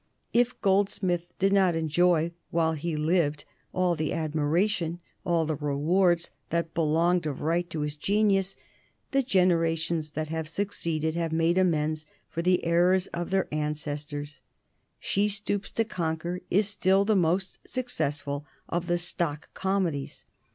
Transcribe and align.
If 0.33 0.59
Goldsmith 0.61 1.27
did 1.37 1.53
not 1.53 1.75
enjoy 1.75 2.31
while 2.49 2.73
he 2.73 2.95
lived 2.97 3.45
all 3.71 3.95
the 3.95 4.13
admiration, 4.13 4.99
all 5.23 5.45
the 5.45 5.55
rewards 5.55 6.31
that 6.49 6.73
belonged 6.73 7.27
of 7.27 7.41
right 7.41 7.69
to 7.69 7.81
his 7.81 7.95
genius, 7.97 8.55
the 9.11 9.21
generations 9.21 10.09
that 10.13 10.29
have 10.29 10.49
succeeded 10.49 11.13
have 11.13 11.31
made 11.31 11.59
amends 11.59 12.07
for 12.29 12.41
the 12.41 12.65
errors 12.65 13.05
of 13.13 13.29
their 13.29 13.47
ancestors. 13.53 14.41
"She 14.99 15.29
Stoops 15.29 15.69
to 15.73 15.85
Conquer" 15.85 16.41
is 16.49 16.67
still 16.67 17.05
the 17.05 17.15
most 17.15 17.59
successful 17.67 18.43
of 18.67 18.87
the 18.87 18.97
stock 18.97 19.53
comedies. 19.53 20.25